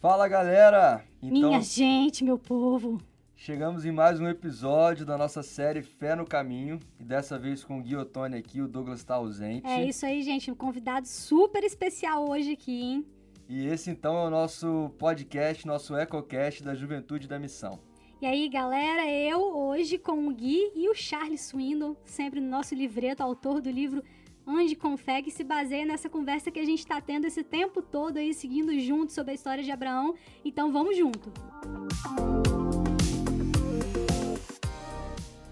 Fala 0.00 0.26
galera! 0.28 1.04
Então, 1.22 1.50
Minha 1.50 1.60
gente, 1.60 2.24
meu 2.24 2.38
povo! 2.38 2.98
Chegamos 3.36 3.84
em 3.84 3.92
mais 3.92 4.18
um 4.18 4.26
episódio 4.26 5.04
da 5.04 5.18
nossa 5.18 5.42
série 5.42 5.82
Fé 5.82 6.16
no 6.16 6.24
Caminho. 6.24 6.80
E 6.98 7.04
dessa 7.04 7.38
vez 7.38 7.62
com 7.62 7.78
o 7.78 7.82
Gui 7.82 7.96
Ottoni 7.96 8.34
aqui, 8.38 8.62
o 8.62 8.66
Douglas 8.66 9.00
está 9.00 9.16
ausente. 9.16 9.66
É 9.66 9.84
isso 9.84 10.06
aí, 10.06 10.22
gente. 10.22 10.50
Um 10.50 10.54
convidado 10.54 11.06
super 11.06 11.62
especial 11.64 12.26
hoje 12.30 12.52
aqui, 12.52 12.80
hein? 12.80 13.06
E 13.46 13.66
esse 13.66 13.90
então 13.90 14.16
é 14.16 14.26
o 14.26 14.30
nosso 14.30 14.90
podcast, 14.98 15.66
nosso 15.66 15.94
EcoCast 15.94 16.62
da 16.62 16.74
Juventude 16.74 17.28
da 17.28 17.38
Missão. 17.38 17.78
E 18.22 18.24
aí, 18.24 18.48
galera, 18.48 19.06
eu 19.06 19.54
hoje 19.54 19.98
com 19.98 20.28
o 20.28 20.34
Gui 20.34 20.72
e 20.74 20.88
o 20.88 20.94
Charles 20.94 21.42
Swindon, 21.42 21.94
sempre 22.06 22.40
no 22.40 22.48
nosso 22.48 22.74
livreto, 22.74 23.22
autor 23.22 23.60
do 23.60 23.70
livro 23.70 24.02
Ande 24.46 24.74
com 24.74 24.96
que 24.96 25.30
se 25.30 25.44
baseia 25.44 25.84
nessa 25.84 26.08
conversa 26.08 26.50
que 26.50 26.58
a 26.58 26.64
gente 26.64 26.80
está 26.80 27.00
tendo 27.00 27.26
esse 27.26 27.42
tempo 27.42 27.82
todo 27.82 28.16
aí, 28.16 28.34
seguindo 28.34 28.78
junto 28.80 29.12
sobre 29.12 29.32
a 29.32 29.34
história 29.34 29.62
de 29.62 29.70
Abraão. 29.70 30.14
Então 30.44 30.72
vamos 30.72 30.96
junto! 30.96 31.32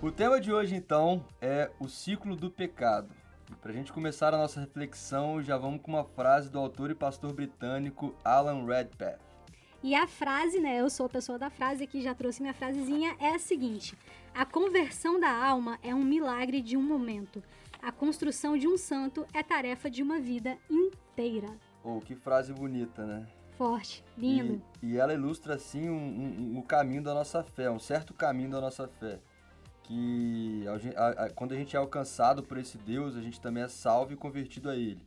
O 0.00 0.10
tema 0.10 0.40
de 0.40 0.52
hoje, 0.52 0.74
então, 0.74 1.24
é 1.40 1.70
o 1.78 1.88
ciclo 1.88 2.36
do 2.36 2.50
pecado. 2.50 3.08
Para 3.60 3.72
a 3.72 3.74
gente 3.74 3.92
começar 3.92 4.32
a 4.32 4.38
nossa 4.38 4.60
reflexão, 4.60 5.42
já 5.42 5.56
vamos 5.56 5.80
com 5.82 5.90
uma 5.90 6.04
frase 6.04 6.50
do 6.50 6.58
autor 6.58 6.90
e 6.90 6.94
pastor 6.94 7.32
britânico 7.32 8.14
Alan 8.24 8.64
Redpath. 8.64 9.27
E 9.82 9.94
a 9.94 10.06
frase, 10.08 10.58
né? 10.58 10.80
Eu 10.80 10.90
sou 10.90 11.06
a 11.06 11.08
pessoa 11.08 11.38
da 11.38 11.50
frase 11.50 11.86
que 11.86 12.02
já 12.02 12.14
trouxe 12.14 12.42
minha 12.42 12.54
frasezinha, 12.54 13.16
é 13.20 13.30
a 13.30 13.38
seguinte: 13.38 13.96
A 14.34 14.44
conversão 14.44 15.20
da 15.20 15.30
alma 15.30 15.78
é 15.82 15.94
um 15.94 16.04
milagre 16.04 16.60
de 16.60 16.76
um 16.76 16.82
momento. 16.82 17.42
A 17.80 17.92
construção 17.92 18.58
de 18.58 18.66
um 18.66 18.76
santo 18.76 19.24
é 19.32 19.40
tarefa 19.40 19.88
de 19.88 20.02
uma 20.02 20.18
vida 20.18 20.58
inteira. 20.68 21.48
Oh, 21.84 22.00
que 22.00 22.16
frase 22.16 22.52
bonita, 22.52 23.06
né? 23.06 23.24
Forte, 23.56 24.04
lindo. 24.16 24.60
E, 24.82 24.94
e 24.94 24.96
ela 24.98 25.14
ilustra, 25.14 25.54
assim, 25.54 25.88
o 25.88 25.92
um, 25.92 25.96
um, 25.96 26.58
um, 26.58 26.62
caminho 26.62 27.02
da 27.02 27.14
nossa 27.14 27.42
fé, 27.44 27.70
um 27.70 27.78
certo 27.78 28.12
caminho 28.12 28.50
da 28.50 28.60
nossa 28.60 28.88
fé. 28.88 29.20
Que 29.84 30.64
a, 30.96 31.08
a, 31.24 31.30
quando 31.30 31.52
a 31.52 31.56
gente 31.56 31.76
é 31.76 31.78
alcançado 31.78 32.42
por 32.42 32.58
esse 32.58 32.76
Deus, 32.78 33.16
a 33.16 33.22
gente 33.22 33.40
também 33.40 33.62
é 33.62 33.68
salvo 33.68 34.12
e 34.12 34.16
convertido 34.16 34.68
a 34.68 34.76
Ele. 34.76 35.00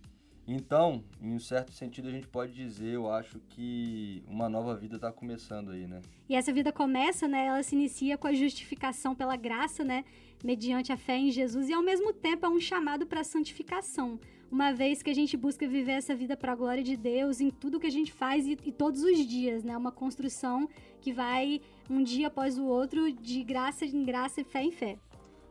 Então, 0.53 1.01
em 1.21 1.33
um 1.33 1.39
certo 1.39 1.71
sentido, 1.71 2.09
a 2.09 2.11
gente 2.11 2.27
pode 2.27 2.53
dizer, 2.53 2.95
eu 2.95 3.09
acho 3.09 3.39
que 3.39 4.21
uma 4.27 4.49
nova 4.49 4.75
vida 4.75 4.97
está 4.97 5.09
começando 5.09 5.71
aí, 5.71 5.87
né? 5.87 6.01
E 6.27 6.35
essa 6.35 6.51
vida 6.51 6.73
começa, 6.73 7.25
né? 7.25 7.45
Ela 7.45 7.63
se 7.63 7.73
inicia 7.73 8.17
com 8.17 8.27
a 8.27 8.33
justificação 8.33 9.15
pela 9.15 9.37
graça, 9.37 9.81
né? 9.85 10.03
Mediante 10.43 10.91
a 10.91 10.97
fé 10.97 11.17
em 11.17 11.31
Jesus 11.31 11.69
e 11.69 11.73
ao 11.73 11.81
mesmo 11.81 12.11
tempo 12.11 12.45
é 12.45 12.49
um 12.49 12.59
chamado 12.59 13.05
para 13.05 13.21
a 13.21 13.23
santificação. 13.23 14.19
Uma 14.51 14.73
vez 14.73 15.01
que 15.01 15.09
a 15.09 15.15
gente 15.15 15.37
busca 15.37 15.65
viver 15.65 15.93
essa 15.93 16.13
vida 16.13 16.35
para 16.35 16.51
a 16.51 16.55
glória 16.55 16.83
de 16.83 16.97
Deus 16.97 17.39
em 17.39 17.49
tudo 17.49 17.79
que 17.79 17.87
a 17.87 17.91
gente 17.91 18.11
faz 18.11 18.45
e, 18.45 18.57
e 18.65 18.73
todos 18.73 19.03
os 19.03 19.25
dias, 19.25 19.63
né? 19.63 19.77
Uma 19.77 19.91
construção 19.93 20.67
que 20.99 21.13
vai 21.13 21.61
um 21.89 22.03
dia 22.03 22.27
após 22.27 22.57
o 22.57 22.65
outro 22.65 23.09
de 23.09 23.41
graça 23.41 23.85
em 23.85 24.03
graça 24.03 24.41
e 24.41 24.43
fé 24.43 24.61
em 24.61 24.71
fé. 24.71 24.99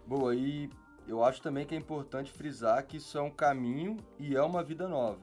Boa, 0.07 0.37
e 0.37 0.69
eu 1.11 1.25
acho 1.25 1.43
também 1.43 1.67
que 1.67 1.75
é 1.75 1.79
importante 1.79 2.31
frisar 2.31 2.87
que 2.87 2.99
isso 2.99 3.19
é 3.19 3.21
um 3.21 3.31
caminho 3.31 3.97
e 4.17 4.37
é 4.37 4.43
uma 4.43 4.63
vida 4.63 4.87
nova. 4.87 5.19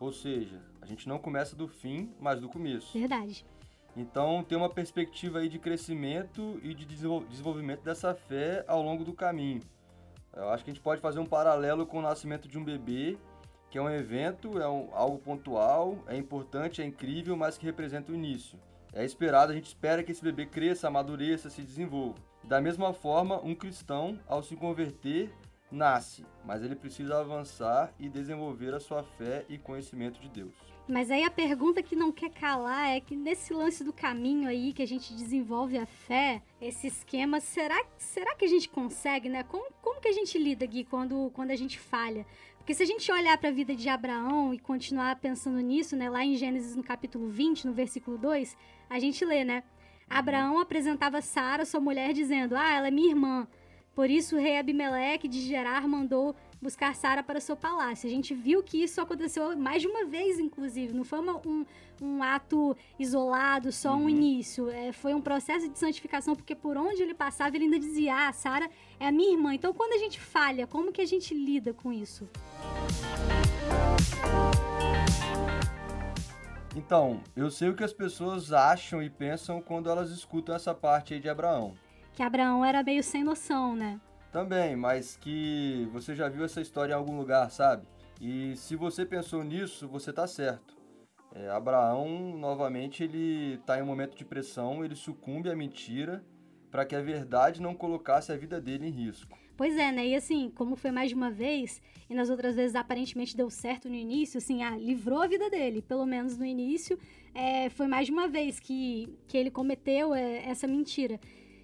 Ou 0.00 0.10
seja, 0.10 0.62
a 0.80 0.86
gente 0.86 1.06
não 1.06 1.18
começa 1.18 1.54
do 1.54 1.68
fim, 1.68 2.10
mas 2.18 2.40
do 2.40 2.48
começo. 2.48 2.98
Verdade. 2.98 3.44
Então 3.94 4.42
tem 4.42 4.56
uma 4.56 4.70
perspectiva 4.70 5.40
aí 5.40 5.48
de 5.50 5.58
crescimento 5.58 6.58
e 6.62 6.72
de 6.72 6.86
desenvolvimento 6.86 7.82
dessa 7.82 8.14
fé 8.14 8.64
ao 8.66 8.82
longo 8.82 9.04
do 9.04 9.12
caminho. 9.12 9.60
Eu 10.34 10.48
acho 10.48 10.64
que 10.64 10.70
a 10.70 10.72
gente 10.72 10.82
pode 10.82 11.02
fazer 11.02 11.18
um 11.18 11.26
paralelo 11.26 11.84
com 11.84 11.98
o 11.98 12.02
nascimento 12.02 12.48
de 12.48 12.58
um 12.58 12.64
bebê, 12.64 13.18
que 13.68 13.76
é 13.76 13.82
um 13.82 13.90
evento, 13.90 14.58
é 14.58 14.68
um, 14.68 14.88
algo 14.94 15.18
pontual, 15.18 15.98
é 16.06 16.16
importante, 16.16 16.80
é 16.80 16.86
incrível, 16.86 17.36
mas 17.36 17.58
que 17.58 17.66
representa 17.66 18.12
o 18.12 18.14
início. 18.14 18.58
É 18.94 19.04
esperado, 19.04 19.52
a 19.52 19.54
gente 19.54 19.66
espera 19.66 20.02
que 20.02 20.10
esse 20.10 20.22
bebê 20.22 20.46
cresça, 20.46 20.88
amadureça, 20.88 21.50
se 21.50 21.60
desenvolva. 21.60 22.27
Da 22.44 22.60
mesma 22.60 22.92
forma, 22.92 23.40
um 23.42 23.54
cristão, 23.54 24.18
ao 24.26 24.42
se 24.42 24.56
converter, 24.56 25.30
nasce, 25.70 26.24
mas 26.44 26.62
ele 26.62 26.74
precisa 26.74 27.18
avançar 27.20 27.92
e 27.98 28.08
desenvolver 28.08 28.74
a 28.74 28.80
sua 28.80 29.02
fé 29.02 29.44
e 29.48 29.58
conhecimento 29.58 30.20
de 30.20 30.28
Deus. 30.28 30.54
Mas 30.88 31.10
aí 31.10 31.22
a 31.22 31.30
pergunta 31.30 31.82
que 31.82 31.94
não 31.94 32.10
quer 32.10 32.30
calar 32.30 32.96
é 32.96 33.00
que 33.00 33.14
nesse 33.14 33.52
lance 33.52 33.84
do 33.84 33.92
caminho 33.92 34.48
aí 34.48 34.72
que 34.72 34.82
a 34.82 34.86
gente 34.86 35.12
desenvolve 35.12 35.76
a 35.76 35.84
fé, 35.84 36.42
esse 36.62 36.86
esquema, 36.86 37.40
será, 37.40 37.84
será 37.98 38.34
que 38.34 38.46
a 38.46 38.48
gente 38.48 38.70
consegue, 38.70 39.28
né? 39.28 39.42
Como, 39.42 39.70
como 39.82 40.00
que 40.00 40.08
a 40.08 40.12
gente 40.12 40.38
lida, 40.38 40.64
Gui, 40.64 40.84
quando, 40.84 41.30
quando 41.34 41.50
a 41.50 41.56
gente 41.56 41.78
falha? 41.78 42.24
Porque 42.56 42.72
se 42.72 42.82
a 42.82 42.86
gente 42.86 43.10
olhar 43.12 43.36
para 43.36 43.50
a 43.50 43.52
vida 43.52 43.74
de 43.74 43.86
Abraão 43.90 44.54
e 44.54 44.58
continuar 44.58 45.16
pensando 45.16 45.58
nisso, 45.60 45.94
né, 45.94 46.08
lá 46.08 46.24
em 46.24 46.36
Gênesis 46.36 46.74
no 46.74 46.82
capítulo 46.82 47.28
20, 47.28 47.66
no 47.66 47.74
versículo 47.74 48.16
2, 48.16 48.56
a 48.88 48.98
gente 48.98 49.24
lê, 49.26 49.44
né? 49.44 49.64
Abraão 50.08 50.58
apresentava 50.58 51.20
Sara, 51.20 51.64
sua 51.64 51.80
mulher, 51.80 52.12
dizendo: 52.12 52.56
Ah, 52.56 52.72
ela 52.72 52.88
é 52.88 52.90
minha 52.90 53.10
irmã. 53.10 53.46
Por 53.94 54.08
isso 54.08 54.36
o 54.36 54.38
rei 54.38 54.56
Abimeleque 54.58 55.26
de 55.26 55.40
Gerar 55.40 55.88
mandou 55.88 56.34
buscar 56.62 56.94
Sara 56.94 57.20
para 57.20 57.40
seu 57.40 57.56
palácio. 57.56 58.06
A 58.06 58.10
gente 58.10 58.32
viu 58.32 58.62
que 58.62 58.80
isso 58.80 59.00
aconteceu 59.00 59.56
mais 59.56 59.82
de 59.82 59.88
uma 59.88 60.04
vez, 60.04 60.38
inclusive. 60.38 60.94
Não 60.94 61.02
foi 61.02 61.18
uma, 61.18 61.40
um, 61.44 61.66
um 62.00 62.22
ato 62.22 62.76
isolado, 62.96 63.72
só 63.72 63.94
um 63.94 64.02
uhum. 64.02 64.08
início. 64.08 64.70
É, 64.70 64.92
foi 64.92 65.14
um 65.14 65.20
processo 65.20 65.68
de 65.68 65.78
santificação, 65.78 66.36
porque 66.36 66.54
por 66.54 66.76
onde 66.76 67.02
ele 67.02 67.14
passava, 67.14 67.56
ele 67.56 67.64
ainda 67.64 67.78
dizia: 67.78 68.28
Ah, 68.28 68.32
Sara 68.32 68.70
é 69.00 69.08
a 69.08 69.12
minha 69.12 69.32
irmã. 69.32 69.52
Então, 69.52 69.74
quando 69.74 69.94
a 69.94 69.98
gente 69.98 70.20
falha, 70.20 70.66
como 70.66 70.92
que 70.92 71.00
a 71.00 71.06
gente 71.06 71.34
lida 71.34 71.74
com 71.74 71.92
isso? 71.92 72.28
Então, 76.88 77.20
eu 77.36 77.50
sei 77.50 77.68
o 77.68 77.74
que 77.74 77.84
as 77.84 77.92
pessoas 77.92 78.50
acham 78.50 79.02
e 79.02 79.10
pensam 79.10 79.60
quando 79.60 79.90
elas 79.90 80.08
escutam 80.08 80.54
essa 80.54 80.74
parte 80.74 81.12
aí 81.12 81.20
de 81.20 81.28
Abraão. 81.28 81.74
Que 82.14 82.22
Abraão 82.22 82.64
era 82.64 82.82
meio 82.82 83.02
sem 83.02 83.22
noção, 83.22 83.76
né? 83.76 84.00
Também, 84.32 84.74
mas 84.74 85.14
que 85.14 85.86
você 85.92 86.14
já 86.14 86.30
viu 86.30 86.46
essa 86.46 86.62
história 86.62 86.94
em 86.94 86.96
algum 86.96 87.18
lugar, 87.18 87.50
sabe? 87.50 87.86
E 88.18 88.56
se 88.56 88.74
você 88.74 89.04
pensou 89.04 89.44
nisso, 89.44 89.86
você 89.86 90.14
tá 90.14 90.26
certo. 90.26 90.78
É, 91.34 91.50
Abraão, 91.50 92.34
novamente, 92.38 93.04
ele 93.04 93.56
está 93.56 93.78
em 93.78 93.82
um 93.82 93.86
momento 93.86 94.16
de 94.16 94.24
pressão, 94.24 94.82
ele 94.82 94.96
sucumbe 94.96 95.50
à 95.50 95.54
mentira 95.54 96.24
para 96.70 96.86
que 96.86 96.96
a 96.96 97.02
verdade 97.02 97.60
não 97.60 97.74
colocasse 97.74 98.32
a 98.32 98.36
vida 98.38 98.62
dele 98.62 98.86
em 98.88 98.90
risco. 98.90 99.38
Pois 99.58 99.76
é, 99.76 99.90
né? 99.90 100.06
E 100.06 100.14
assim, 100.14 100.52
como 100.54 100.76
foi 100.76 100.92
mais 100.92 101.08
de 101.08 101.16
uma 101.16 101.32
vez, 101.32 101.82
e 102.08 102.14
nas 102.14 102.30
outras 102.30 102.54
vezes 102.54 102.76
aparentemente 102.76 103.36
deu 103.36 103.50
certo 103.50 103.88
no 103.88 103.94
início, 103.96 104.38
assim, 104.38 104.62
ah, 104.62 104.76
livrou 104.76 105.20
a 105.20 105.26
vida 105.26 105.50
dele, 105.50 105.82
pelo 105.82 106.06
menos 106.06 106.38
no 106.38 106.46
início, 106.46 106.96
é, 107.34 107.68
foi 107.68 107.88
mais 107.88 108.06
de 108.06 108.12
uma 108.12 108.28
vez 108.28 108.60
que, 108.60 109.12
que 109.26 109.36
ele 109.36 109.50
cometeu 109.50 110.14
é, 110.14 110.48
essa 110.48 110.68
mentira. 110.68 111.18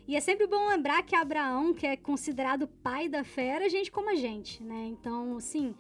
E 0.09 0.17
é 0.17 0.21
sempre 0.21 0.49
bom 0.49 0.67
lembrar 0.67 1.05
que 1.05 1.15
Abraão, 1.15 1.73
que 1.73 1.87
é 1.87 1.97
considerado 1.97 2.67
pai 2.67 3.09
da 3.09 3.23
fé, 3.23 3.47
era 3.47 3.69
gente 3.69 3.93
como 3.93 4.11
a 4.11 4.17
gente, 4.17 4.61
né? 4.61 4.89
Então, 4.91 5.37
assim, 5.37 5.73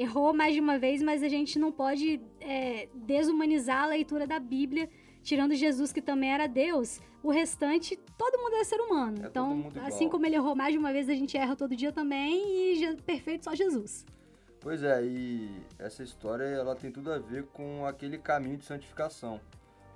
errou 0.00 0.32
mais 0.32 0.54
de 0.54 0.60
uma 0.60 0.78
vez, 0.78 1.02
mas 1.02 1.22
a 1.22 1.28
gente 1.28 1.58
não 1.58 1.70
pode 1.70 2.20
é, 2.40 2.88
desumanizar 2.94 3.84
a 3.84 3.86
leitura 3.86 4.26
da 4.26 4.40
Bíblia, 4.40 4.88
tirando 5.22 5.54
Jesus, 5.54 5.92
que 5.92 6.00
também 6.00 6.32
era 6.32 6.46
Deus. 6.46 7.00
O 7.22 7.30
restante, 7.30 7.98
todo 8.16 8.40
mundo 8.40 8.54
é 8.56 8.64
ser 8.64 8.80
humano. 8.80 9.22
É 9.22 9.26
então, 9.26 9.70
assim 9.84 10.08
como 10.08 10.24
ele 10.24 10.36
errou 10.36 10.56
mais 10.56 10.72
de 10.72 10.78
uma 10.78 10.90
vez, 10.90 11.06
a 11.10 11.14
gente 11.14 11.36
erra 11.36 11.54
todo 11.54 11.76
dia 11.76 11.92
também, 11.92 12.82
e 12.82 12.96
perfeito 13.02 13.44
só 13.44 13.54
Jesus. 13.54 14.06
Pois 14.58 14.82
é, 14.82 15.04
e 15.04 15.50
essa 15.78 16.02
história 16.02 16.44
ela 16.44 16.74
tem 16.74 16.90
tudo 16.90 17.12
a 17.12 17.18
ver 17.18 17.44
com 17.48 17.84
aquele 17.84 18.16
caminho 18.16 18.56
de 18.56 18.64
santificação, 18.64 19.38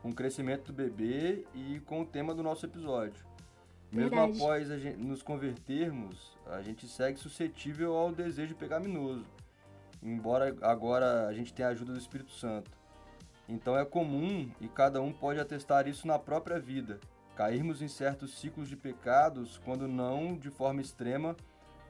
com 0.03 0.11
o 0.11 0.15
crescimento 0.15 0.67
do 0.67 0.73
bebê 0.75 1.47
e 1.55 1.81
com 1.81 2.03
o 2.03 2.05
tema 2.05 2.35
do 2.35 2.43
nosso 2.43 2.67
episódio. 2.67 3.25
Mesmo 3.91 4.21
após 4.21 4.71
a 4.71 4.77
gente, 4.77 4.99
nos 4.99 5.23
convertermos, 5.23 6.37
a 6.47 6.61
gente 6.61 6.87
segue 6.89 7.19
suscetível 7.19 7.95
ao 7.95 8.13
desejo 8.13 8.55
pecaminoso, 8.55 9.25
embora 10.05 10.55
agora 10.61 11.27
a 11.27 11.33
gente 11.33 11.53
tenha 11.53 11.69
a 11.69 11.71
ajuda 11.73 11.93
do 11.93 11.99
Espírito 11.99 12.31
Santo. 12.33 12.71
Então 13.49 13.77
é 13.77 13.85
comum 13.85 14.51
e 14.61 14.69
cada 14.69 15.01
um 15.01 15.13
pode 15.13 15.41
atestar 15.41 15.89
isso 15.89 16.07
na 16.07 16.19
própria 16.19 16.61
vida. 16.61 17.01
Cairmos 17.35 17.83
em 17.83 17.89
certos 17.89 18.39
ciclos 18.39 18.69
de 18.69 18.77
pecados 18.77 19.59
quando 19.65 19.89
não 19.89 20.37
de 20.37 20.51
forma 20.51 20.81
extrema. 20.81 21.37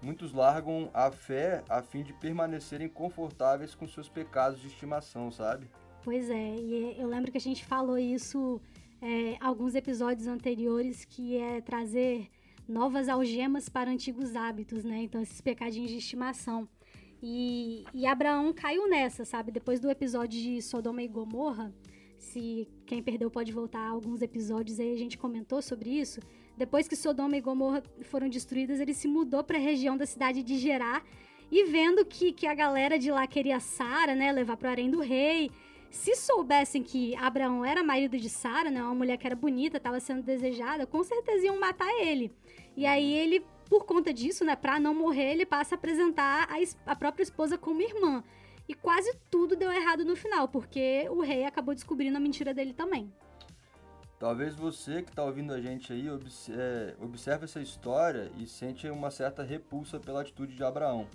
Muitos 0.01 0.33
largam 0.33 0.91
a 0.93 1.11
fé 1.11 1.63
a 1.69 1.83
fim 1.83 2.03
de 2.03 2.13
permanecerem 2.13 2.89
confortáveis 2.89 3.75
com 3.75 3.87
seus 3.87 4.09
pecados 4.09 4.61
de 4.61 4.69
estimação, 4.69 5.31
sabe? 5.31 5.67
Pois 6.03 6.29
é, 6.29 6.57
e 6.57 6.97
eu 6.99 7.09
lembro 7.09 7.33
que 7.33 7.39
a 7.39 7.41
gente 7.41 7.65
falou 7.65 7.97
isso 7.97 8.61
é, 9.01 9.37
alguns 9.41 9.75
episódios 9.75 10.27
anteriores, 10.27 11.05
que 11.05 11.37
é 11.37 11.61
trazer 11.61 12.29
novas 12.67 13.09
algemas 13.09 13.69
para 13.69 13.91
antigos 13.91 14.35
hábitos, 14.35 14.83
né? 14.83 15.03
Então, 15.03 15.21
esses 15.21 15.43
pecadinhos 15.43 15.91
de 15.91 15.99
estimação. 15.99 16.67
E, 17.27 17.87
e 17.95 18.05
Abraão 18.05 18.53
caiu 18.53 18.87
nessa, 18.87 19.25
sabe? 19.25 19.51
Depois 19.51 19.81
do 19.81 19.91
episódio 19.91 20.39
de 20.39 20.61
Sodoma 20.61 21.03
e 21.03 21.09
Gomorra, 21.09 21.73
se 22.19 22.69
quem 22.85 23.03
perdeu 23.03 23.31
pode 23.31 23.51
voltar 23.51 23.81
a 23.81 23.89
alguns 23.89 24.21
episódios 24.21 24.79
aí, 24.79 24.93
a 24.93 24.99
gente 24.99 25.17
comentou 25.17 25.63
sobre 25.63 25.89
isso. 25.89 26.21
Depois 26.55 26.87
que 26.87 26.95
Sodoma 26.95 27.35
e 27.35 27.41
Gomorra 27.41 27.83
foram 28.03 28.29
destruídas, 28.29 28.79
ele 28.79 28.93
se 28.93 29.09
mudou 29.09 29.43
para 29.43 29.57
a 29.57 29.61
região 29.61 29.97
da 29.97 30.05
cidade 30.05 30.43
de 30.43 30.59
Gerar 30.59 31.03
e 31.51 31.65
vendo 31.65 32.05
que, 32.05 32.31
que 32.31 32.47
a 32.47 32.55
galera 32.55 32.99
de 32.99 33.11
lá 33.11 33.27
queria 33.27 33.59
Sara, 33.59 34.15
né, 34.15 34.31
levar 34.31 34.59
para 34.59 34.69
o 34.69 34.73
harém 34.73 34.91
do 34.91 35.01
rei, 35.01 35.51
Se 35.91 36.15
soubessem 36.17 36.83
que 36.83 37.17
Abraão 37.17 37.65
era 37.65 37.83
marido 37.83 38.19
de 38.19 38.29
Sara, 38.29 38.71
né, 38.71 38.83
uma 38.83 38.95
mulher 38.95 39.17
que 39.17 39.27
era 39.27 39.35
bonita, 39.37 39.79
estava 39.79 39.99
sendo 39.99 40.23
desejada, 40.23 40.87
com 40.87 41.03
certeza 41.03 41.47
iam 41.47 41.59
matar 41.59 41.89
ele. 42.03 42.31
E 42.77 42.85
aí 42.85 43.15
ele, 43.15 43.43
por 43.69 43.85
conta 43.85 44.13
disso, 44.13 44.45
né, 44.45 44.57
para 44.57 44.79
não 44.79 44.95
morrer, 44.95 45.33
ele 45.33 45.47
passa 45.47 45.75
a 45.75 45.79
apresentar 45.79 46.49
a, 46.51 46.91
a 46.91 46.97
própria 46.97 47.23
esposa 47.23 47.59
como 47.59 47.83
irmã. 47.83 48.23
E 48.69 48.75
quase 48.75 49.15
tudo 49.31 49.57
deu 49.57 49.71
errado 49.71 50.05
no 50.05 50.17
final, 50.17 50.49
porque 50.49 51.07
o 51.11 51.21
rei 51.21 51.45
acabou 51.45 51.75
descobrindo 51.75 52.17
a 52.17 52.21
mentira 52.21 52.55
dele 52.55 52.73
também. 52.73 53.13
Talvez 54.19 54.55
você 54.55 55.03
que 55.03 55.11
está 55.11 55.23
ouvindo 55.23 55.53
a 55.53 55.61
gente 55.61 55.93
aí 55.93 56.07
é, 56.09 56.95
observe 57.03 57.45
essa 57.45 57.61
história 57.61 58.31
e 58.39 58.47
sente 58.47 58.89
uma 58.89 59.11
certa 59.11 59.43
repulsa 59.43 60.01
pela 60.01 60.23
atitude 60.23 60.55
de 60.55 60.65
Abraão. 60.65 61.07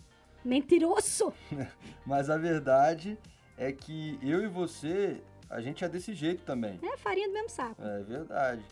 Mentiroso! 0.45 1.33
Mas 2.05 2.29
a 2.29 2.37
verdade 2.37 3.17
é 3.57 3.71
que 3.71 4.19
eu 4.21 4.43
e 4.43 4.47
você, 4.47 5.21
a 5.49 5.59
gente 5.59 5.83
é 5.83 5.89
desse 5.89 6.13
jeito 6.13 6.43
também. 6.43 6.79
É 6.83 6.97
farinha 6.97 7.27
do 7.27 7.33
mesmo 7.33 7.49
saco. 7.49 7.81
É 7.81 8.03
verdade. 8.03 8.63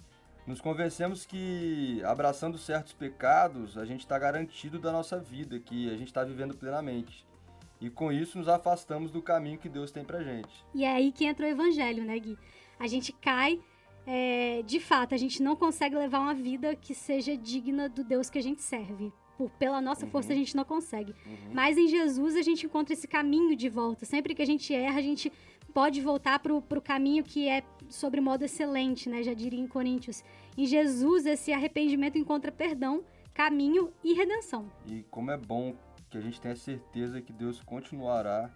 Nos 0.47 0.61
convencemos 0.61 1.25
que 1.25 2.01
abraçando 2.05 2.57
certos 2.57 2.93
pecados, 2.93 3.77
a 3.77 3.83
gente 3.83 3.99
está 3.99 4.17
garantido 4.17 4.79
da 4.79 4.93
nossa 4.93 5.19
vida, 5.19 5.59
que 5.59 5.89
a 5.89 5.97
gente 5.97 6.07
está 6.07 6.23
vivendo 6.23 6.55
plenamente. 6.55 7.27
E 7.81 7.89
com 7.89 8.13
isso 8.13 8.37
nos 8.37 8.47
afastamos 8.47 9.11
do 9.11 9.21
caminho 9.21 9.59
que 9.59 9.67
Deus 9.67 9.91
tem 9.91 10.05
pra 10.05 10.23
gente. 10.23 10.65
E 10.73 10.85
é 10.85 10.91
aí 10.93 11.11
que 11.11 11.25
entra 11.25 11.45
o 11.45 11.49
evangelho, 11.49 12.05
né, 12.05 12.17
Gui? 12.17 12.37
A 12.79 12.87
gente 12.87 13.11
cai, 13.11 13.59
é, 14.05 14.63
de 14.63 14.79
fato, 14.79 15.13
a 15.13 15.17
gente 15.17 15.43
não 15.43 15.53
consegue 15.53 15.97
levar 15.97 16.19
uma 16.19 16.33
vida 16.33 16.77
que 16.77 16.95
seja 16.95 17.35
digna 17.35 17.89
do 17.89 18.01
Deus 18.01 18.29
que 18.29 18.39
a 18.39 18.43
gente 18.43 18.61
serve. 18.61 19.11
Por, 19.37 19.51
pela 19.51 19.81
nossa 19.81 20.05
uhum. 20.05 20.11
força 20.11 20.31
a 20.31 20.35
gente 20.35 20.55
não 20.55 20.63
consegue. 20.63 21.13
Uhum. 21.25 21.51
Mas 21.53 21.77
em 21.77 21.89
Jesus 21.89 22.37
a 22.37 22.41
gente 22.41 22.65
encontra 22.65 22.93
esse 22.93 23.07
caminho 23.07 23.53
de 23.53 23.67
volta. 23.67 24.05
Sempre 24.05 24.33
que 24.33 24.41
a 24.41 24.45
gente 24.45 24.73
erra, 24.73 24.97
a 24.97 25.03
gente 25.03 25.31
pode 25.77 26.01
voltar 26.01 26.39
pro, 26.39 26.59
pro 26.59 26.81
caminho 26.81 27.23
que 27.23 27.47
é 27.47 27.61
sobre 27.87 28.19
modo 28.19 28.43
excelente, 28.43 29.07
né? 29.07 29.21
Já 29.21 29.35
diria 29.35 29.59
em 29.59 29.67
Coríntios. 29.67 30.23
Em 30.57 30.65
Jesus, 30.65 31.27
esse 31.27 31.53
arrependimento 31.53 32.17
encontra 32.17 32.51
perdão, 32.51 33.03
caminho 33.31 33.93
e 34.03 34.15
redenção. 34.15 34.71
E 34.87 35.03
como 35.03 35.29
é 35.29 35.37
bom 35.37 35.75
que 36.09 36.17
a 36.17 36.21
gente 36.21 36.41
tenha 36.41 36.55
certeza 36.55 37.21
que 37.21 37.31
Deus 37.31 37.61
continuará 37.61 38.49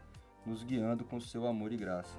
nos 0.48 0.64
guiando 0.64 1.06
com 1.06 1.20
seu 1.20 1.46
amor 1.46 1.72
e 1.72 1.78
graça. 1.78 2.18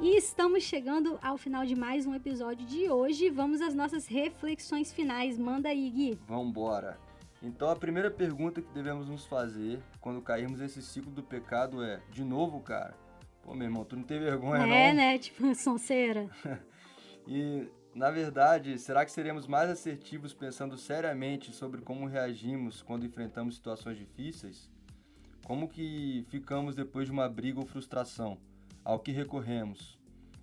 E 0.00 0.16
estamos 0.16 0.62
chegando 0.62 1.18
ao 1.22 1.36
final 1.36 1.66
de 1.66 1.76
mais 1.76 2.06
um 2.06 2.14
episódio 2.14 2.64
de 2.64 2.88
hoje. 2.88 3.28
Vamos 3.28 3.60
às 3.60 3.74
nossas 3.74 4.06
reflexões 4.06 4.90
finais. 4.90 5.38
Manda 5.38 5.68
aí, 5.68 5.90
Gui. 5.90 6.18
Vambora. 6.26 6.98
Então 7.44 7.68
a 7.68 7.76
primeira 7.76 8.10
pergunta 8.10 8.62
que 8.62 8.72
devemos 8.72 9.06
nos 9.06 9.26
fazer 9.26 9.78
quando 10.00 10.22
cairmos 10.22 10.60
nesse 10.60 10.80
ciclo 10.80 11.12
do 11.12 11.22
pecado 11.22 11.84
é: 11.84 12.00
de 12.10 12.24
novo, 12.24 12.58
cara? 12.60 12.96
Pô, 13.42 13.54
meu 13.54 13.66
irmão, 13.66 13.84
tu 13.84 13.96
não 13.96 14.02
tem 14.02 14.18
vergonha, 14.18 14.62
é, 14.62 14.66
não? 14.66 14.74
É, 14.74 14.92
né? 14.94 15.18
Tipo, 15.18 15.52
sonceira. 15.54 16.30
e 17.28 17.68
na 17.94 18.10
verdade, 18.10 18.78
será 18.78 19.04
que 19.04 19.12
seremos 19.12 19.46
mais 19.46 19.68
assertivos 19.68 20.32
pensando 20.32 20.78
seriamente 20.78 21.52
sobre 21.52 21.82
como 21.82 22.06
reagimos 22.06 22.82
quando 22.82 23.04
enfrentamos 23.04 23.56
situações 23.56 23.98
difíceis? 23.98 24.70
Como 25.44 25.68
que 25.68 26.24
ficamos 26.30 26.74
depois 26.74 27.06
de 27.06 27.12
uma 27.12 27.28
briga 27.28 27.60
ou 27.60 27.66
frustração? 27.66 28.38
Ao 28.82 28.98
que 28.98 29.12
recorremos? 29.12 29.98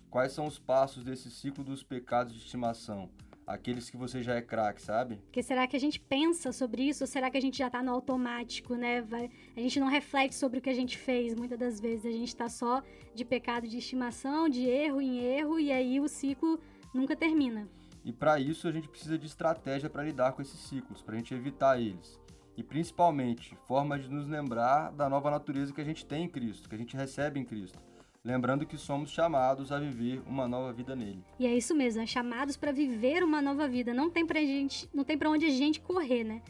Quais 0.08 0.32
são 0.32 0.46
os 0.46 0.58
passos 0.58 1.02
desse 1.02 1.30
ciclo 1.30 1.64
dos 1.64 1.82
pecados 1.82 2.32
de 2.32 2.38
estimação? 2.38 3.10
Aqueles 3.46 3.90
que 3.90 3.96
você 3.96 4.22
já 4.22 4.34
é 4.34 4.40
craque, 4.40 4.80
sabe? 4.80 5.16
Porque 5.16 5.42
será 5.42 5.66
que 5.66 5.76
a 5.76 5.80
gente 5.80 5.98
pensa 5.98 6.52
sobre 6.52 6.82
isso 6.82 7.02
ou 7.02 7.08
será 7.08 7.30
que 7.30 7.36
a 7.36 7.40
gente 7.40 7.58
já 7.58 7.68
tá 7.68 7.82
no 7.82 7.90
automático, 7.90 8.76
né? 8.76 9.02
Vai, 9.02 9.30
a 9.56 9.60
gente 9.60 9.80
não 9.80 9.88
reflete 9.88 10.34
sobre 10.34 10.58
o 10.58 10.62
que 10.62 10.70
a 10.70 10.74
gente 10.74 10.96
fez 10.96 11.34
muitas 11.34 11.58
das 11.58 11.80
vezes. 11.80 12.06
A 12.06 12.10
gente 12.10 12.34
tá 12.34 12.48
só 12.48 12.82
de 13.14 13.24
pecado 13.24 13.66
de 13.66 13.78
estimação, 13.78 14.48
de 14.48 14.64
erro 14.66 15.00
em 15.00 15.18
erro 15.18 15.58
e 15.58 15.72
aí 15.72 16.00
o 16.00 16.08
ciclo 16.08 16.60
nunca 16.94 17.16
termina. 17.16 17.68
E 18.04 18.12
para 18.12 18.38
isso 18.38 18.66
a 18.68 18.72
gente 18.72 18.88
precisa 18.88 19.18
de 19.18 19.26
estratégia 19.26 19.90
para 19.90 20.04
lidar 20.04 20.32
com 20.32 20.42
esses 20.42 20.58
ciclos, 20.60 21.02
para 21.02 21.14
a 21.14 21.18
gente 21.18 21.34
evitar 21.34 21.80
eles. 21.80 22.20
E 22.56 22.62
principalmente, 22.62 23.56
formas 23.66 24.02
de 24.02 24.10
nos 24.10 24.28
lembrar 24.28 24.92
da 24.92 25.08
nova 25.08 25.30
natureza 25.30 25.72
que 25.72 25.80
a 25.80 25.84
gente 25.84 26.04
tem 26.04 26.24
em 26.24 26.28
Cristo, 26.28 26.68
que 26.68 26.74
a 26.74 26.78
gente 26.78 26.96
recebe 26.96 27.40
em 27.40 27.44
Cristo. 27.44 27.78
Lembrando 28.24 28.64
que 28.64 28.78
somos 28.78 29.10
chamados 29.10 29.72
a 29.72 29.80
viver 29.80 30.22
uma 30.28 30.46
nova 30.46 30.72
vida 30.72 30.94
nele. 30.94 31.24
E 31.40 31.46
é 31.46 31.56
isso 31.56 31.74
mesmo, 31.74 32.02
é 32.02 32.06
chamados 32.06 32.56
para 32.56 32.70
viver 32.70 33.24
uma 33.24 33.42
nova 33.42 33.66
vida. 33.66 33.92
Não 33.92 34.08
tem 34.08 34.24
para 34.24 34.38
gente, 34.40 34.88
não 34.94 35.02
tem 35.02 35.18
para 35.18 35.28
onde 35.28 35.46
a 35.46 35.50
gente 35.50 35.80
correr, 35.80 36.22
né? 36.22 36.40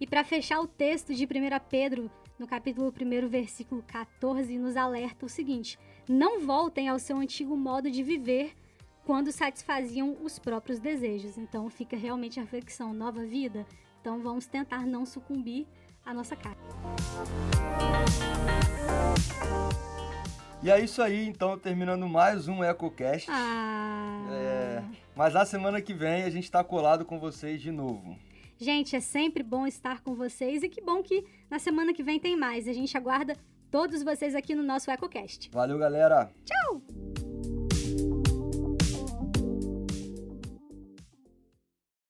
E 0.00 0.06
para 0.06 0.24
fechar 0.24 0.58
o 0.58 0.66
texto 0.66 1.14
de 1.14 1.24
1 1.24 1.28
Pedro, 1.68 2.10
no 2.38 2.46
capítulo 2.46 2.88
1, 2.88 3.28
versículo 3.28 3.84
14, 3.86 4.56
nos 4.56 4.74
alerta 4.74 5.26
o 5.26 5.28
seguinte: 5.28 5.78
Não 6.08 6.40
voltem 6.40 6.88
ao 6.88 6.98
seu 6.98 7.18
antigo 7.18 7.54
modo 7.54 7.90
de 7.90 8.02
viver 8.02 8.54
quando 9.04 9.30
satisfaziam 9.30 10.16
os 10.22 10.38
próprios 10.38 10.78
desejos. 10.78 11.36
Então 11.36 11.68
fica 11.68 11.94
realmente 11.94 12.40
a 12.40 12.42
reflexão, 12.42 12.94
nova 12.94 13.22
vida. 13.26 13.66
Então 14.00 14.18
vamos 14.22 14.46
tentar 14.46 14.86
não 14.86 15.04
sucumbir 15.04 15.66
à 16.06 16.14
nossa 16.14 16.34
carne. 16.34 16.56
E 20.60 20.70
é 20.70 20.80
isso 20.80 21.00
aí, 21.00 21.24
então, 21.24 21.56
terminando 21.56 22.08
mais 22.08 22.48
um 22.48 22.64
EcoCast. 22.64 23.28
Ah. 23.30 24.26
É, 24.32 24.82
mas 25.14 25.32
na 25.32 25.44
semana 25.44 25.80
que 25.80 25.94
vem 25.94 26.24
a 26.24 26.30
gente 26.30 26.44
está 26.44 26.64
colado 26.64 27.04
com 27.04 27.18
vocês 27.18 27.60
de 27.60 27.70
novo. 27.70 28.16
Gente, 28.58 28.96
é 28.96 29.00
sempre 29.00 29.44
bom 29.44 29.68
estar 29.68 30.00
com 30.00 30.16
vocês 30.16 30.64
e 30.64 30.68
que 30.68 30.80
bom 30.80 31.00
que 31.00 31.24
na 31.48 31.60
semana 31.60 31.94
que 31.94 32.02
vem 32.02 32.18
tem 32.18 32.36
mais. 32.36 32.66
A 32.66 32.72
gente 32.72 32.96
aguarda 32.96 33.36
todos 33.70 34.02
vocês 34.02 34.34
aqui 34.34 34.54
no 34.54 34.64
nosso 34.64 34.90
EcoCast. 34.90 35.48
Valeu, 35.52 35.78
galera. 35.78 36.28
Tchau! 36.44 37.07